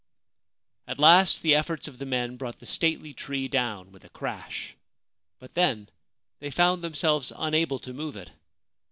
At 0.87 0.97
last 0.97 1.43
the 1.43 1.53
efforts 1.53 1.87
of 1.87 1.99
the 1.99 2.07
men 2.07 2.35
brought 2.35 2.57
the 2.57 2.65
stately 2.65 3.13
tree 3.13 3.47
down 3.47 3.91
with 3.91 4.03
a 4.03 4.09
crash; 4.09 4.75
but 5.37 5.53
then 5.53 5.89
they 6.39 6.49
found 6.49 6.81
themselves 6.83 7.31
unable 7.37 7.77
to 7.77 7.93
move 7.93 8.15
it. 8.15 8.31